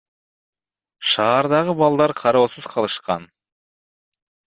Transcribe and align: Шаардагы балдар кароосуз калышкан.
Шаардагы 1.09 1.77
балдар 1.83 2.17
кароосуз 2.25 2.71
калышкан. 2.73 3.33